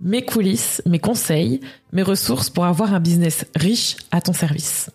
[0.00, 1.60] mes coulisses, mes conseils,
[1.92, 4.90] mes ressources pour avoir un business riche à ton service.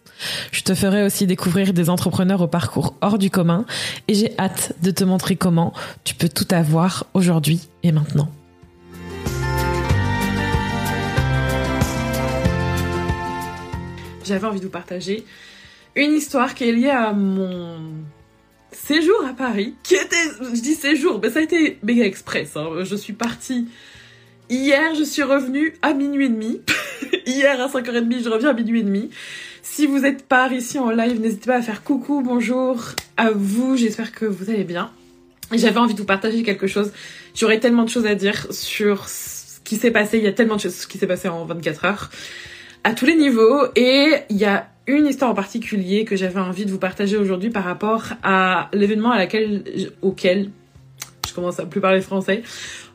[0.51, 3.65] Je te ferai aussi découvrir des entrepreneurs au parcours hors du commun
[4.07, 8.31] et j'ai hâte de te montrer comment tu peux tout avoir aujourd'hui et maintenant.
[14.25, 15.23] J'avais envie de vous partager
[15.95, 17.77] une histoire qui est liée à mon
[18.71, 22.57] séjour à Paris, qui était, je dis séjour, mais ça a été méga express.
[22.57, 22.83] Hein.
[22.83, 23.67] Je suis partie
[24.49, 26.61] hier, je suis revenue à minuit et demi.
[27.25, 29.09] hier à 5h30, je reviens à minuit et demi.
[29.61, 32.81] Si vous êtes par ici en live, n'hésitez pas à faire coucou, bonjour
[33.17, 33.75] à vous.
[33.77, 34.91] J'espère que vous allez bien.
[35.51, 36.91] J'avais envie de vous partager quelque chose.
[37.35, 40.17] J'aurais tellement de choses à dire sur ce qui s'est passé.
[40.17, 42.09] Il y a tellement de choses qui s'est passé en 24 heures
[42.83, 43.65] à tous les niveaux.
[43.75, 47.49] Et il y a une histoire en particulier que j'avais envie de vous partager aujourd'hui
[47.49, 49.63] par rapport à l'événement à laquelle,
[50.01, 50.51] auquel,
[51.35, 52.41] commence à plus parler français,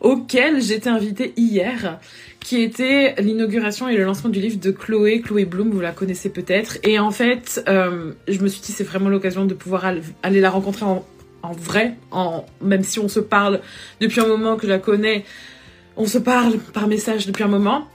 [0.00, 2.00] auquel j'étais invitée hier
[2.40, 6.30] qui était l'inauguration et le lancement du livre de Chloé, Chloé Bloom, vous la connaissez
[6.30, 6.78] peut-être.
[6.82, 10.50] Et en fait, euh, je me suis dit c'est vraiment l'occasion de pouvoir aller la
[10.50, 11.04] rencontrer en,
[11.52, 11.96] vrai,
[12.60, 13.60] même si on se parle
[14.00, 15.24] depuis un moment que je la connais,
[15.96, 17.86] on se parle par message depuis un moment.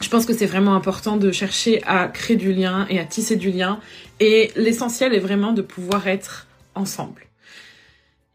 [0.00, 3.36] Je pense que c'est vraiment important de chercher à créer du lien et à tisser
[3.36, 3.80] du lien.
[4.20, 7.25] Et l'essentiel est vraiment de pouvoir être ensemble.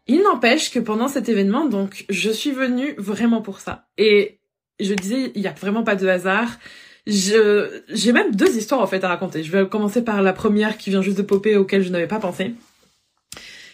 [0.06, 3.86] Il n'empêche que pendant cet événement, donc, je suis venue vraiment pour ça.
[3.98, 4.40] Et
[4.80, 6.58] je disais, il n'y a vraiment pas de hasard.
[7.06, 9.42] Je, j'ai même deux histoires en fait à raconter.
[9.42, 12.20] Je vais commencer par la première qui vient juste de popper auquel je n'avais pas
[12.20, 12.54] pensé.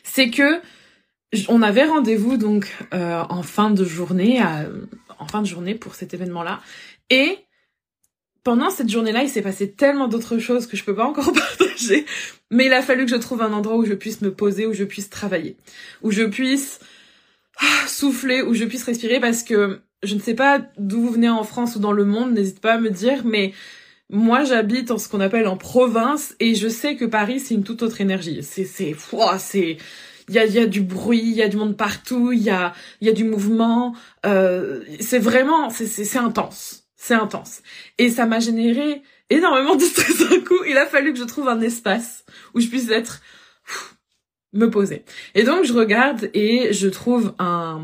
[0.03, 0.61] C'est que
[1.49, 4.41] on avait rendez-vous donc euh, en fin de journée,
[5.19, 6.61] en fin de journée pour cet événement-là,
[7.11, 7.39] et
[8.49, 12.07] pendant cette journée-là, il s'est passé tellement d'autres choses que je peux pas encore partager,
[12.51, 14.73] mais il a fallu que je trouve un endroit où je puisse me poser, où
[14.73, 15.59] je puisse travailler,
[16.01, 16.81] où je puisse
[17.61, 21.29] ah, souffler, où je puisse respirer parce que je ne sais pas d'où vous venez
[21.29, 23.53] en France ou dans le monde, n'hésite pas à me dire, mais
[24.09, 27.65] moi j'habite en ce qu'on appelle en province et je sais que Paris c'est une
[27.65, 28.43] toute autre énergie.
[28.43, 28.97] C'est c'est
[29.39, 29.77] c'est
[30.31, 32.49] il y a, y a du bruit, il y a du monde partout, il y
[32.49, 32.73] a
[33.03, 33.95] y a du mouvement.
[34.25, 37.63] Euh, c'est vraiment c'est c'est intense, c'est intense.
[37.97, 40.63] Et ça m'a généré énormément de stress d'un coup.
[40.69, 43.23] Il a fallu que je trouve un espace où je puisse être
[44.53, 45.05] me poser.
[45.35, 47.81] Et donc je regarde et je trouve un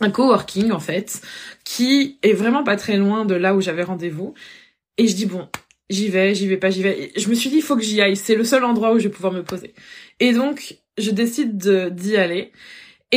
[0.00, 1.20] un coworking en fait,
[1.64, 4.34] qui est vraiment pas très loin de là où j'avais rendez-vous.
[4.98, 5.48] Et je dis bon,
[5.90, 7.12] j'y vais, j'y vais pas, j'y vais.
[7.16, 9.04] je me suis dit il faut que j'y aille, c'est le seul endroit où je
[9.04, 9.74] vais pouvoir me poser.
[10.20, 11.56] Et donc je décide
[11.94, 12.52] d'y aller.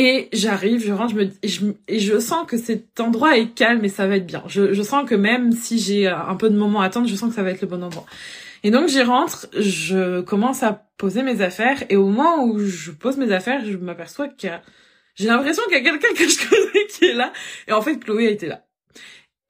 [0.00, 3.48] Et j'arrive, je rentre, je me, et je, et je sens que cet endroit est
[3.48, 4.44] calme et ça va être bien.
[4.46, 7.30] Je, je sens que même si j'ai un peu de moments à attendre, je sens
[7.30, 8.06] que ça va être le bon endroit.
[8.62, 12.92] Et donc j'y rentre, je commence à poser mes affaires et au moment où je
[12.92, 14.62] pose mes affaires, je m'aperçois qu'il y a
[15.16, 17.32] j'ai l'impression qu'il y a quelqu'un que je connais qui est là.
[17.66, 18.64] Et en fait, Chloé a été là.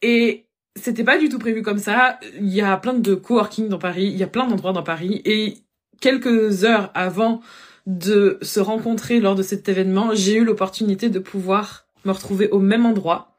[0.01, 2.19] Et c'était pas du tout prévu comme ça.
[2.41, 5.21] Il y a plein de coworking dans Paris, il y a plein d'endroits dans Paris.
[5.27, 5.59] Et
[6.01, 7.43] quelques heures avant
[7.89, 12.59] de se rencontrer lors de cet événement, j'ai eu l'opportunité de pouvoir me retrouver au
[12.59, 13.35] même endroit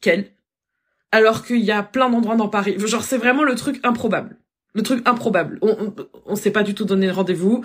[0.00, 0.32] qu'elle.
[1.12, 2.76] Alors qu'il y a plein d'endroits dans Paris.
[2.78, 4.38] Genre, c'est vraiment le truc improbable.
[4.72, 5.58] Le truc improbable.
[5.60, 5.92] On,
[6.24, 7.62] on, s'est pas du tout donné rendez-vous.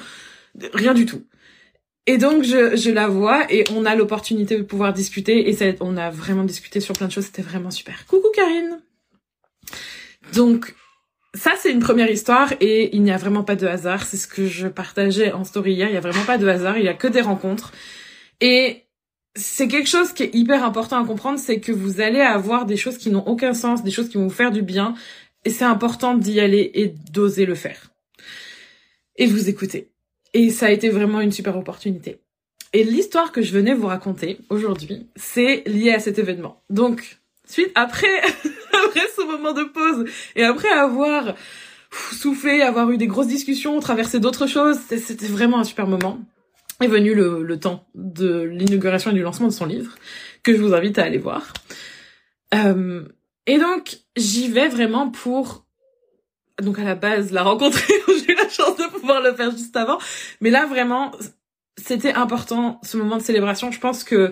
[0.73, 1.23] Rien du tout.
[2.05, 5.65] Et donc je, je la vois et on a l'opportunité de pouvoir discuter et ça,
[5.79, 8.05] on a vraiment discuté sur plein de choses, c'était vraiment super.
[8.07, 8.81] Coucou Karine.
[10.33, 10.75] Donc
[11.35, 14.27] ça c'est une première histoire et il n'y a vraiment pas de hasard, c'est ce
[14.27, 16.89] que je partageais en story hier, il n'y a vraiment pas de hasard, il y
[16.89, 17.71] a que des rencontres.
[18.41, 18.83] Et
[19.35, 22.77] c'est quelque chose qui est hyper important à comprendre, c'est que vous allez avoir des
[22.77, 24.95] choses qui n'ont aucun sens, des choses qui vont vous faire du bien
[25.43, 27.91] et c'est important d'y aller et d'oser le faire.
[29.17, 29.91] Et vous écoutez.
[30.33, 32.19] Et ça a été vraiment une super opportunité.
[32.73, 36.61] Et l'histoire que je venais vous raconter aujourd'hui, c'est lié à cet événement.
[36.69, 38.21] Donc, suite après,
[38.85, 40.05] après ce moment de pause
[40.35, 41.35] et après avoir
[42.11, 46.19] soufflé, avoir eu des grosses discussions, traversé d'autres choses, c'était vraiment un super moment.
[46.81, 49.95] Est venu le, temps de l'inauguration et du lancement de son livre,
[50.43, 51.53] que je vous invite à aller voir.
[52.53, 53.05] Euh,
[53.47, 55.65] et donc, j'y vais vraiment pour
[56.61, 59.75] donc à la base la rencontrer, j'ai eu la chance de pouvoir le faire juste
[59.75, 59.99] avant.
[60.41, 61.11] Mais là vraiment,
[61.77, 63.71] c'était important ce moment de célébration.
[63.71, 64.31] Je pense que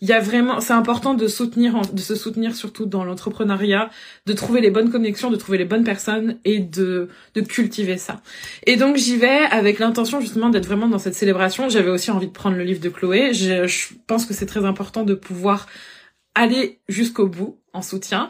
[0.00, 3.90] il y a vraiment, c'est important de soutenir, de se soutenir surtout dans l'entrepreneuriat,
[4.26, 8.20] de trouver les bonnes connexions, de trouver les bonnes personnes et de, de cultiver ça.
[8.66, 11.68] Et donc j'y vais avec l'intention justement d'être vraiment dans cette célébration.
[11.68, 13.32] J'avais aussi envie de prendre le livre de Chloé.
[13.32, 15.66] Je, je pense que c'est très important de pouvoir
[16.34, 18.28] aller jusqu'au bout en soutien.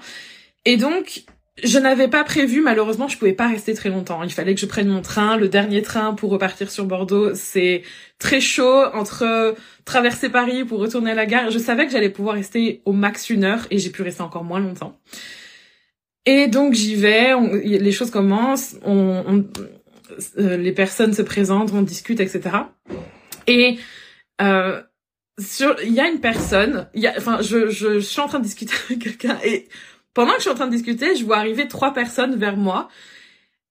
[0.65, 1.25] Et donc,
[1.63, 4.23] je n'avais pas prévu, malheureusement, je pouvais pas rester très longtemps.
[4.25, 7.35] Il fallait que je prenne mon train, le dernier train pour repartir sur Bordeaux.
[7.35, 7.83] C'est
[8.19, 9.55] très chaud entre
[9.85, 11.51] traverser Paris pour retourner à la gare.
[11.51, 14.43] Je savais que j'allais pouvoir rester au max une heure et j'ai pu rester encore
[14.43, 14.99] moins longtemps.
[16.27, 19.43] Et donc j'y vais, les choses commencent, euh,
[20.57, 22.57] les personnes se présentent, on discute, etc.
[23.47, 23.79] Et
[24.41, 24.83] euh,
[25.39, 28.39] sur, il y a une personne, y a, enfin, je, je, je suis en train
[28.39, 29.69] de discuter avec quelqu'un et
[30.15, 32.89] pendant que je suis en train de discuter, je vois arriver trois personnes vers moi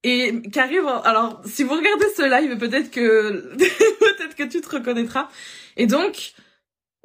[0.03, 0.87] et qui arrivent.
[1.05, 5.29] Alors, si vous regardez ce live, peut-être que peut-être que tu te reconnaîtras.
[5.77, 6.33] Et donc,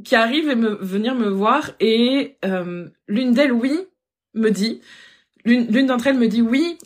[0.04, 3.80] qui arrivent et me venir me voir et euh, l'une d'elles, oui,
[4.34, 4.80] me dit.
[5.44, 6.76] L'une d'entre elles me dit oui.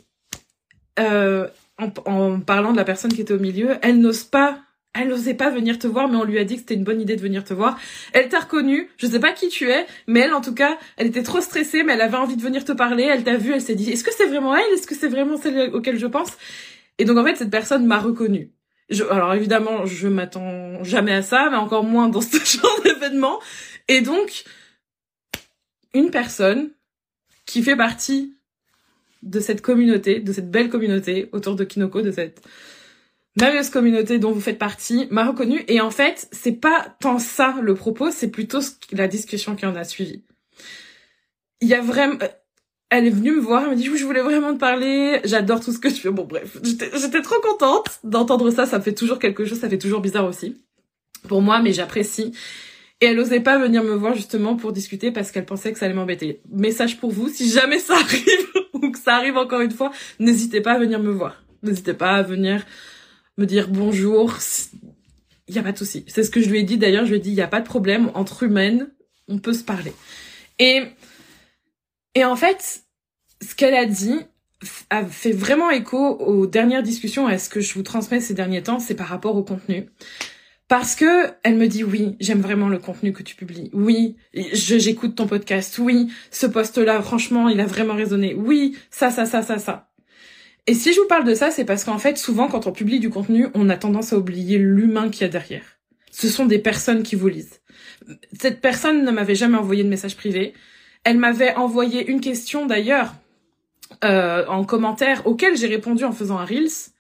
[0.99, 1.49] Euh,
[1.79, 4.61] en, en parlant de la personne qui était au milieu, elle n'ose pas
[4.95, 7.01] elle n'osait pas venir te voir, mais on lui a dit que c'était une bonne
[7.01, 7.79] idée de venir te voir.
[8.13, 11.07] Elle t'a reconnu, je sais pas qui tu es, mais elle, en tout cas, elle
[11.07, 13.63] était trop stressée, mais elle avait envie de venir te parler, elle t'a vu, elle
[13.63, 14.75] s'est dit, est-ce que c'est vraiment elle?
[14.75, 16.33] Est-ce que c'est vraiment celle auquel je pense?
[16.99, 18.53] Et donc, en fait, cette personne m'a reconnue.
[18.91, 23.41] Je, alors, évidemment, je m'attends jamais à ça, mais encore moins dans ce genre d'événement.
[23.89, 24.45] Et donc,
[25.95, 26.71] une personne
[27.47, 28.37] qui fait partie
[29.23, 32.43] de cette communauté, de cette belle communauté autour de Kinoko, de cette
[33.37, 37.57] merveilleuse communauté dont vous faites partie m'a reconnu et en fait c'est pas tant ça
[37.63, 38.61] le propos c'est plutôt
[38.93, 40.23] la discussion qui en a suivi
[41.61, 42.29] il y a vraiment euh,
[42.91, 45.73] elle est venue me voir elle m'a dit je voulais vraiment te parler j'adore tout
[45.73, 49.45] ce que tu fais bon bref j'étais trop contente d'entendre ça ça fait toujours quelque
[49.45, 50.63] chose ça fait toujours bizarre aussi
[51.27, 52.33] pour moi mais j'apprécie
[53.03, 55.87] et elle osait pas venir me voir justement pour discuter parce qu'elle pensait que ça
[55.87, 56.41] allait m'embêter.
[56.49, 59.91] Message pour vous, si jamais ça arrive ou que ça arrive encore une fois,
[60.21, 61.43] n'hésitez pas à venir me voir.
[61.65, 62.65] N'hésitez pas à venir
[63.39, 64.39] me dire bonjour.
[65.49, 66.05] Il y a pas de souci.
[66.09, 67.05] C'est ce que je lui ai dit d'ailleurs.
[67.05, 68.91] Je lui ai dit il y a pas de problème entre humaines,
[69.29, 69.93] on peut se parler.
[70.59, 70.83] Et
[72.15, 72.83] et en fait,
[73.41, 74.19] ce qu'elle a dit
[74.91, 77.29] a fait vraiment écho aux dernières discussions.
[77.29, 79.89] est ce que je vous transmets ces derniers temps, c'est par rapport au contenu.
[80.69, 83.71] Parce que elle me dit oui, j'aime vraiment le contenu que tu publies.
[83.73, 85.79] Oui, j'écoute ton podcast.
[85.79, 88.35] Oui, ce post-là, franchement, il a vraiment résonné.
[88.35, 89.92] Oui, ça, ça, ça, ça, ça.
[90.67, 93.01] Et si je vous parle de ça, c'est parce qu'en fait, souvent, quand on publie
[93.01, 95.65] du contenu, on a tendance à oublier l'humain qu'il y a derrière.
[96.13, 97.61] Ce sont des personnes qui vous lisent.
[98.39, 100.55] Cette personne ne m'avait jamais envoyé de message privé.
[101.05, 103.15] Elle m'avait envoyé une question d'ailleurs
[104.05, 106.93] euh, en commentaire auquel j'ai répondu en faisant un reels.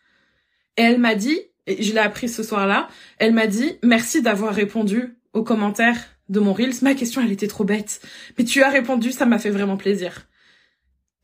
[0.76, 2.88] Et elle m'a dit, et je l'ai appris ce soir-là,
[3.18, 5.98] elle m'a dit merci d'avoir répondu aux commentaires
[6.28, 6.74] de mon reels.
[6.82, 8.00] Ma question, elle était trop bête,
[8.38, 10.26] mais tu as répondu, ça m'a fait vraiment plaisir.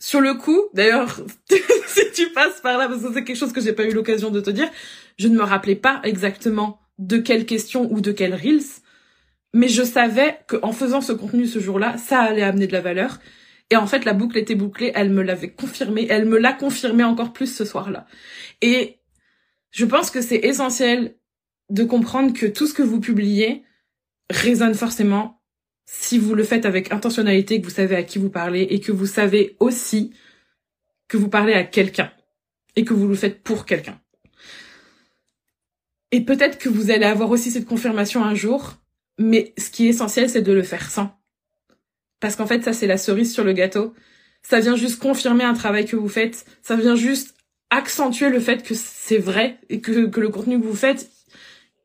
[0.01, 1.21] Sur le coup, d'ailleurs,
[1.87, 4.31] si tu passes par là, parce que c'est quelque chose que j'ai pas eu l'occasion
[4.31, 4.71] de te dire,
[5.19, 8.83] je ne me rappelais pas exactement de quelle question ou de quel reels,
[9.55, 13.19] mais je savais qu'en faisant ce contenu ce jour-là, ça allait amener de la valeur.
[13.71, 17.05] Et en fait, la boucle était bouclée, elle me l'avait confirmé, elle me l'a confirmé
[17.05, 18.07] encore plus ce soir-là.
[18.63, 18.99] Et
[19.71, 21.17] je pense que c'est essentiel
[21.71, 23.65] de comprendre que tout ce que vous publiez
[24.31, 25.38] résonne forcément
[25.91, 28.93] si vous le faites avec intentionnalité, que vous savez à qui vous parlez et que
[28.93, 30.13] vous savez aussi
[31.09, 32.13] que vous parlez à quelqu'un
[32.77, 33.99] et que vous le faites pour quelqu'un.
[36.13, 38.75] Et peut-être que vous allez avoir aussi cette confirmation un jour,
[39.19, 41.19] mais ce qui est essentiel, c'est de le faire sans.
[42.21, 43.95] Parce qu'en fait, ça, c'est la cerise sur le gâteau.
[44.43, 46.45] Ça vient juste confirmer un travail que vous faites.
[46.61, 47.35] Ça vient juste
[47.71, 51.09] accentuer le fait que c'est vrai et que, le contenu que vous faites,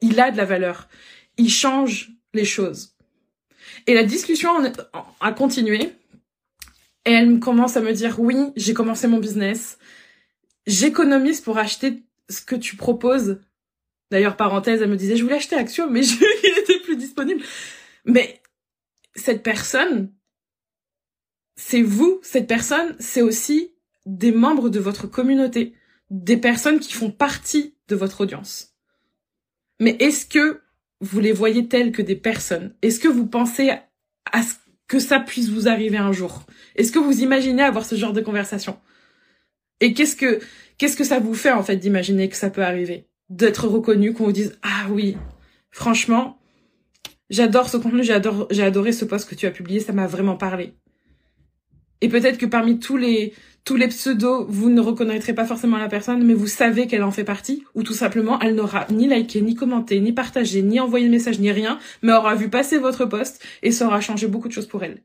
[0.02, 0.90] il a de la valeur.
[1.38, 2.93] Il change les choses.
[3.88, 4.52] Et la discussion
[5.20, 5.94] a continué.
[7.06, 9.78] Et elle commence à me dire, oui, j'ai commencé mon business.
[10.66, 13.40] J'économise pour acheter ce que tu proposes.
[14.12, 17.44] D'ailleurs, parenthèse, elle me disait, je voulais acheter Action, mais je, il était plus disponible.
[18.06, 18.42] Mais
[19.16, 20.14] cette personne,
[21.56, 22.20] c'est vous.
[22.24, 23.74] Cette personne, c'est aussi
[24.06, 25.74] des membres de votre communauté.
[26.10, 28.76] Des personnes qui font partie de votre audience.
[29.80, 30.62] Mais est-ce que
[31.04, 32.74] vous les voyez telles que des personnes.
[32.82, 33.72] Est-ce que vous pensez
[34.32, 34.54] à ce
[34.88, 36.44] que ça puisse vous arriver un jour?
[36.76, 38.78] Est-ce que vous imaginez avoir ce genre de conversation?
[39.80, 40.40] Et qu'est-ce que
[40.78, 43.08] qu'est-ce que ça vous fait en fait d'imaginer que ça peut arriver?
[43.30, 45.18] D'être reconnu, qu'on vous dise ah oui,
[45.72, 46.40] franchement,
[47.30, 50.74] j'adore ce contenu, j'ai adoré ce post que tu as publié, ça m'a vraiment parlé.
[52.02, 53.34] Et peut-être que parmi tous les
[53.66, 57.12] tous les pseudos, vous ne reconnaîtrez pas forcément la personne, mais vous savez qu'elle en
[57.12, 61.06] fait partie, ou tout simplement, elle n'aura ni liké, ni commenté, ni partagé, ni envoyé
[61.06, 64.50] de message, ni rien, mais aura vu passer votre post et ça aura changé beaucoup
[64.50, 65.02] de choses pour elle.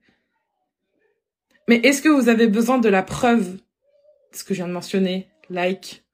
[1.68, 3.52] Mais est-ce que vous avez besoin de la preuve?
[3.52, 6.04] De ce que je viens de mentionner Like,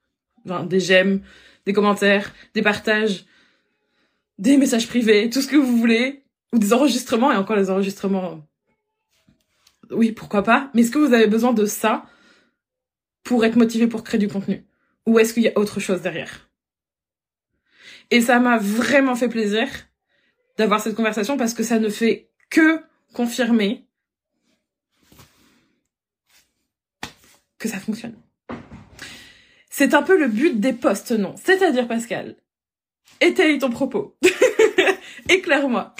[0.68, 1.22] des j'aime,
[1.66, 3.24] des commentaires, des partages,
[4.38, 6.22] des messages privés, tout ce que vous voulez,
[6.52, 8.42] ou des enregistrements, et encore les enregistrements,
[9.90, 12.04] oui, pourquoi pas, mais est-ce que vous avez besoin de ça
[13.24, 14.64] pour être motivé pour créer du contenu?
[15.06, 16.50] Ou est-ce qu'il y a autre chose derrière?
[18.10, 19.68] Et ça m'a vraiment fait plaisir
[20.56, 22.80] d'avoir cette conversation parce que ça ne fait que
[23.12, 23.86] confirmer
[27.58, 28.16] que ça fonctionne.
[29.70, 32.36] C'est un peu le but des posts, non C'est-à-dire, Pascal,
[33.20, 34.16] étaye ton propos.
[35.28, 35.94] Éclaire-moi.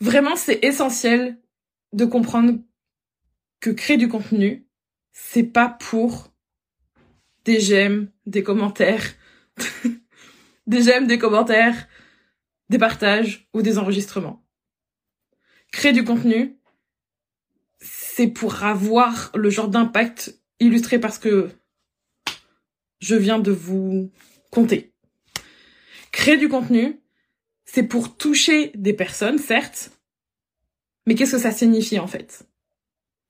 [0.00, 1.38] Vraiment, c'est essentiel
[1.92, 2.58] de comprendre
[3.60, 4.66] que créer du contenu,
[5.12, 6.32] c'est pas pour
[7.46, 9.14] des j'aime, des commentaires,
[10.66, 11.88] des j'aime, des commentaires,
[12.68, 14.44] des partages ou des enregistrements.
[15.72, 16.58] Créer du contenu,
[17.78, 21.50] c'est pour avoir le genre d'impact illustré parce que
[22.98, 24.10] je viens de vous
[24.50, 24.92] compter.
[26.10, 27.00] Créer du contenu,
[27.64, 29.92] c'est pour toucher des personnes, certes,
[31.06, 32.44] mais qu'est-ce que ça signifie en fait?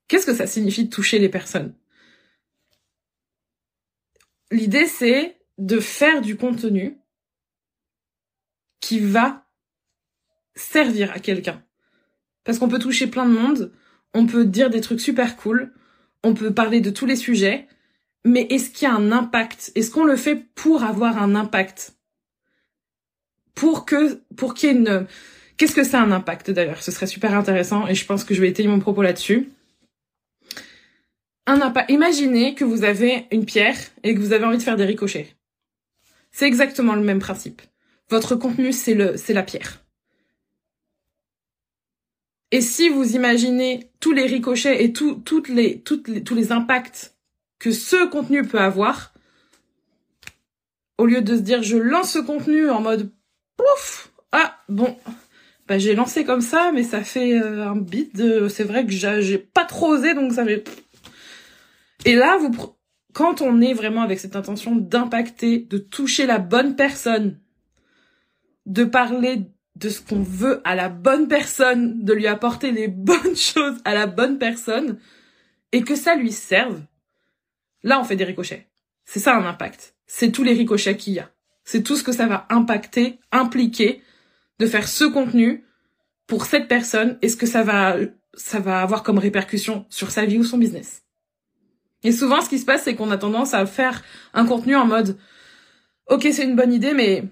[0.07, 1.75] Qu'est-ce que ça signifie toucher les personnes?
[4.51, 6.97] L'idée, c'est de faire du contenu
[8.79, 9.45] qui va
[10.55, 11.63] servir à quelqu'un.
[12.43, 13.73] Parce qu'on peut toucher plein de monde,
[14.13, 15.73] on peut dire des trucs super cool,
[16.23, 17.67] on peut parler de tous les sujets,
[18.23, 19.71] mais est-ce qu'il y a un impact?
[19.75, 21.95] Est-ce qu'on le fait pour avoir un impact?
[23.55, 25.07] Pour que, pour qu'il y ait une,
[25.57, 26.83] qu'est-ce que c'est un impact d'ailleurs?
[26.83, 29.49] Ce serait super intéressant et je pense que je vais étayer mon propos là-dessus.
[31.47, 31.89] Un impact.
[31.89, 35.35] Imaginez que vous avez une pierre et que vous avez envie de faire des ricochets.
[36.31, 37.61] C'est exactement le même principe.
[38.09, 39.83] Votre contenu, c'est la pierre.
[42.51, 47.15] Et si vous imaginez tous les ricochets et tous les impacts
[47.59, 49.13] que ce contenu peut avoir,
[50.97, 53.11] au lieu de se dire je lance ce contenu en mode
[53.57, 54.95] pouf, ah bon,
[55.67, 58.91] bah j'ai lancé comme ça, mais ça fait euh, un bit de, c'est vrai que
[58.91, 60.63] j'ai pas trop osé, donc ça fait.
[62.05, 62.51] Et là, vous,
[63.13, 67.39] quand on est vraiment avec cette intention d'impacter, de toucher la bonne personne,
[68.65, 69.41] de parler
[69.75, 73.93] de ce qu'on veut à la bonne personne, de lui apporter les bonnes choses à
[73.93, 74.99] la bonne personne,
[75.71, 76.81] et que ça lui serve,
[77.83, 78.67] Là, on fait des ricochets.
[79.05, 79.95] C'est ça un impact.
[80.07, 81.31] C'est tous les ricochets qu'il y a.
[81.63, 84.01] C'est tout ce que ça va impacter, impliquer
[84.59, 85.63] de faire ce contenu
[86.27, 87.95] pour cette personne et ce que ça va,
[88.33, 91.03] ça va avoir comme répercussion sur sa vie ou son business.
[92.07, 94.01] Et souvent, ce qui se passe, c'est qu'on a tendance à faire
[94.33, 95.19] un contenu en mode,
[96.05, 97.25] ok, c'est une bonne idée, mais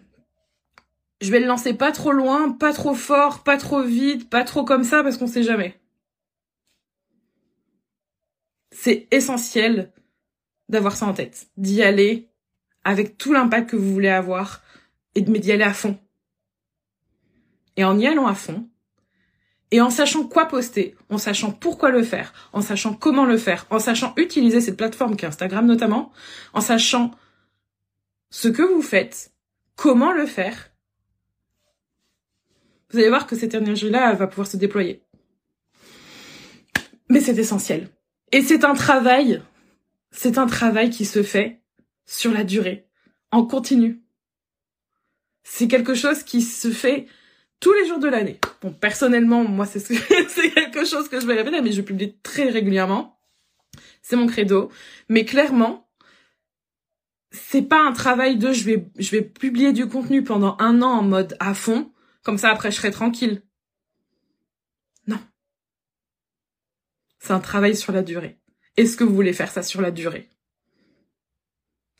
[1.21, 4.65] je vais le lancer pas trop loin, pas trop fort, pas trop vite, pas trop
[4.65, 5.79] comme ça, parce qu'on sait jamais.
[8.71, 9.93] C'est essentiel
[10.67, 12.27] d'avoir ça en tête, d'y aller
[12.83, 14.61] avec tout l'impact que vous voulez avoir
[15.15, 15.97] et d'y aller à fond.
[17.77, 18.69] Et en y allant à fond,
[19.71, 23.65] et en sachant quoi poster, en sachant pourquoi le faire, en sachant comment le faire,
[23.69, 26.11] en sachant utiliser cette plateforme qu'est Instagram notamment,
[26.53, 27.11] en sachant
[28.29, 29.33] ce que vous faites,
[29.75, 30.71] comment le faire,
[32.91, 35.03] vous allez voir que cette énergie-là va pouvoir se déployer.
[37.09, 37.89] Mais c'est essentiel.
[38.31, 39.41] Et c'est un travail
[40.15, 41.61] c'est un travail qui se fait
[42.05, 42.87] sur la durée,
[43.31, 44.01] en continu.
[45.43, 47.07] C'est quelque chose qui se fait
[47.65, 48.39] tous les jours de l'année.
[48.61, 53.19] Bon, personnellement, moi, c'est quelque chose que je vais répéter, mais je publie très régulièrement.
[54.03, 54.69] C'est mon credo.
[55.09, 55.89] Mais clairement,
[57.31, 60.91] c'est pas un travail de je vais, je vais publier du contenu pendant un an
[60.91, 61.91] en mode à fond.
[62.21, 63.41] Comme ça, après, je serai tranquille.
[65.07, 65.19] Non.
[67.17, 68.37] C'est un travail sur la durée.
[68.77, 70.29] Est-ce que vous voulez faire ça sur la durée?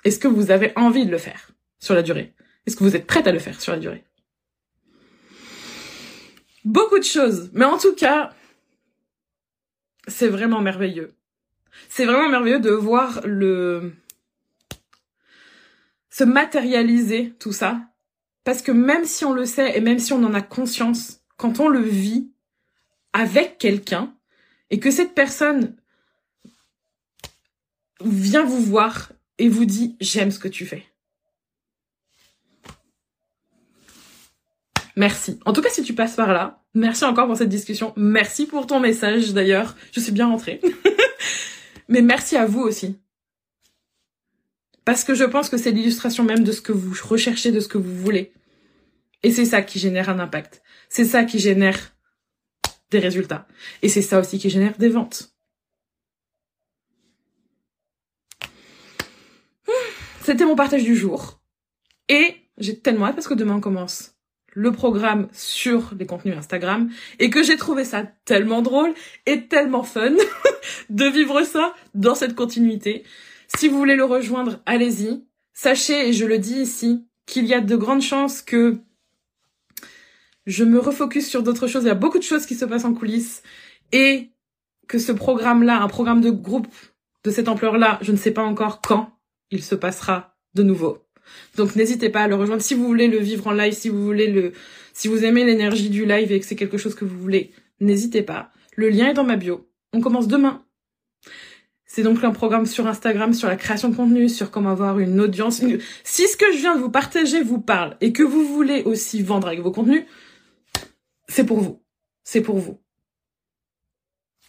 [0.04, 2.36] Est-ce que vous avez envie de le faire sur la durée?
[2.68, 4.06] Est-ce que vous êtes prête à le faire sur la durée?
[6.66, 8.34] Beaucoup de choses, mais en tout cas,
[10.08, 11.14] c'est vraiment merveilleux.
[11.90, 13.94] C'est vraiment merveilleux de voir le
[16.10, 17.82] se matérialiser tout ça
[18.46, 21.60] parce que même si on le sait et même si on en a conscience, quand
[21.60, 22.32] on le vit
[23.14, 24.16] avec quelqu'un
[24.70, 25.76] et que cette personne
[28.02, 30.86] vient vous voir et vous dit j'aime ce que tu fais.
[34.96, 35.40] Merci.
[35.46, 37.94] En tout cas, si tu passes par là, merci encore pour cette discussion.
[37.98, 39.76] Merci pour ton message d'ailleurs.
[39.92, 40.62] Je suis bien rentrée.
[41.90, 42.98] mais merci à vous aussi.
[44.86, 47.68] Parce que je pense que c'est l'illustration même de ce que vous recherchez, de ce
[47.68, 48.32] que vous voulez.
[49.24, 50.62] Et c'est ça qui génère un impact.
[50.90, 51.96] C'est ça qui génère
[52.92, 53.48] des résultats.
[53.82, 55.36] Et c'est ça aussi qui génère des ventes.
[60.22, 61.42] C'était mon partage du jour.
[62.08, 64.15] Et j'ai tellement hâte parce que demain on commence
[64.56, 68.94] le programme sur les contenus Instagram et que j'ai trouvé ça tellement drôle
[69.26, 70.14] et tellement fun
[70.90, 73.04] de vivre ça dans cette continuité.
[73.56, 75.24] Si vous voulez le rejoindre, allez-y.
[75.54, 78.78] Sachez, et je le dis ici, qu'il y a de grandes chances que
[80.46, 81.84] je me refocus sur d'autres choses.
[81.84, 83.44] Il y a beaucoup de choses qui se passent en coulisses
[83.92, 84.32] et
[84.88, 86.68] que ce programme-là, un programme de groupe
[87.24, 89.18] de cette ampleur-là, je ne sais pas encore quand
[89.52, 91.05] il se passera de nouveau.
[91.58, 94.04] Donc n'hésitez pas à le rejoindre si vous voulez le vivre en live, si vous
[94.04, 94.54] voulez le,
[94.94, 98.22] si vous aimez l'énergie du live et que c'est quelque chose que vous voulez, n'hésitez
[98.22, 98.52] pas.
[98.76, 99.70] Le lien est dans ma bio.
[99.94, 100.66] On commence demain.
[101.86, 105.22] C'est donc un programme sur Instagram sur la création de contenu, sur comment avoir une
[105.22, 105.62] audience.
[106.04, 109.22] Si ce que je viens de vous partager vous parle et que vous voulez aussi
[109.22, 110.04] vendre avec vos contenus,
[111.30, 111.82] c'est pour vous.
[112.24, 112.82] C'est pour vous.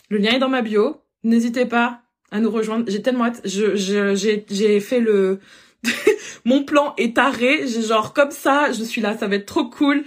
[0.08, 1.02] Le lien est dans ma bio.
[1.22, 2.84] N'hésitez pas à nous rejoindre.
[2.88, 3.42] J'ai tellement hâte.
[3.44, 5.38] J'ai fait le,
[6.44, 9.68] mon plan est taré, j'ai genre comme ça, je suis là, ça va être trop
[9.68, 10.04] cool.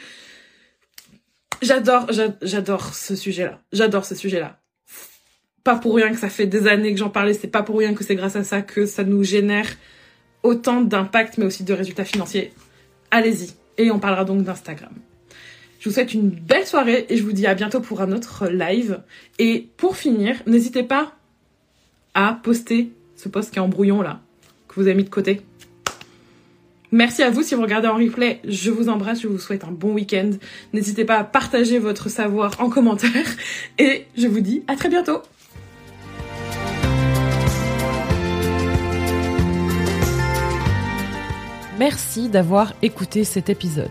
[1.62, 2.08] J'adore,
[2.42, 3.60] j'adore ce sujet-là.
[3.74, 4.60] J'adore ce sujet-là.
[5.64, 7.94] Pas pour rien que ça fait des années que j'en parlais, c'est pas pour rien
[7.94, 9.68] que c'est grâce à ça que ça nous génère
[10.44, 12.54] autant d'impact mais aussi de résultats financiers.
[13.12, 13.52] Allez-y.
[13.78, 14.94] Et on parlera donc d'Instagram.
[15.80, 18.48] Je vous souhaite une belle soirée et je vous dis à bientôt pour un autre
[18.48, 19.02] live.
[19.38, 21.14] Et pour finir, n'hésitez pas
[22.14, 24.22] à poster ce post qui est en brouillon là,
[24.68, 25.42] que vous avez mis de côté.
[26.91, 28.39] Merci à vous si vous regardez en replay.
[28.43, 30.31] Je vous embrasse, je vous souhaite un bon week-end.
[30.74, 33.27] N'hésitez pas à partager votre savoir en commentaire
[33.77, 35.19] et je vous dis à très bientôt.
[41.77, 43.88] Merci d'avoir écouté cet épisode.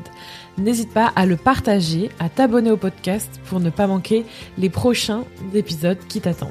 [0.58, 4.24] N'hésite pas à le partager, à t'abonner au podcast pour ne pas manquer
[4.58, 5.24] les prochains
[5.54, 6.50] épisodes qui t'attendent.